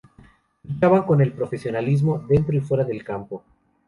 Luchaban 0.63 1.03
con 1.03 1.21
el 1.21 1.31
profesionalismo 1.31 2.25
dentro 2.27 2.57
y 2.57 2.59
fuera 2.59 2.83
del 2.83 3.03
campo. 3.03 3.43